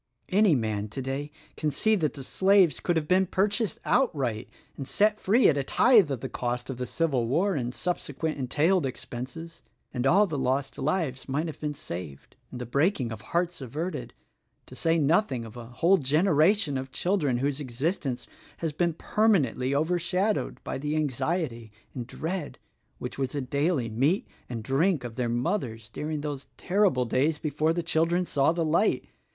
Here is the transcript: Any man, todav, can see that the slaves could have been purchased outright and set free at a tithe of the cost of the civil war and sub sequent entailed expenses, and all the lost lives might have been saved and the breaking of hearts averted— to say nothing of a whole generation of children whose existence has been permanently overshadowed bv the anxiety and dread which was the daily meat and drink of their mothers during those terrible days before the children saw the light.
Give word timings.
Any 0.29 0.55
man, 0.55 0.87
todav, 0.89 1.29
can 1.55 1.69
see 1.69 1.93
that 1.93 2.15
the 2.15 2.23
slaves 2.23 2.79
could 2.79 2.95
have 2.95 3.07
been 3.07 3.27
purchased 3.27 3.77
outright 3.85 4.49
and 4.75 4.87
set 4.87 5.19
free 5.19 5.47
at 5.47 5.59
a 5.59 5.63
tithe 5.63 6.09
of 6.09 6.21
the 6.21 6.27
cost 6.27 6.71
of 6.71 6.77
the 6.77 6.87
civil 6.87 7.27
war 7.27 7.53
and 7.53 7.71
sub 7.71 7.99
sequent 7.99 8.39
entailed 8.39 8.87
expenses, 8.87 9.61
and 9.93 10.07
all 10.07 10.25
the 10.25 10.39
lost 10.39 10.79
lives 10.79 11.29
might 11.29 11.45
have 11.45 11.59
been 11.59 11.75
saved 11.75 12.35
and 12.49 12.59
the 12.59 12.65
breaking 12.65 13.11
of 13.11 13.21
hearts 13.21 13.61
averted— 13.61 14.15
to 14.65 14.73
say 14.73 14.97
nothing 14.97 15.45
of 15.45 15.55
a 15.55 15.65
whole 15.67 15.97
generation 15.97 16.79
of 16.79 16.91
children 16.91 17.37
whose 17.37 17.59
existence 17.59 18.25
has 18.57 18.73
been 18.73 18.93
permanently 18.93 19.75
overshadowed 19.75 20.59
bv 20.65 20.81
the 20.81 20.95
anxiety 20.95 21.71
and 21.93 22.07
dread 22.07 22.57
which 22.97 23.19
was 23.19 23.33
the 23.33 23.41
daily 23.41 23.87
meat 23.87 24.27
and 24.49 24.63
drink 24.63 25.03
of 25.03 25.13
their 25.13 25.29
mothers 25.29 25.89
during 25.89 26.21
those 26.21 26.47
terrible 26.57 27.05
days 27.05 27.37
before 27.37 27.71
the 27.71 27.83
children 27.83 28.25
saw 28.25 28.51
the 28.51 28.65
light. 28.65 29.05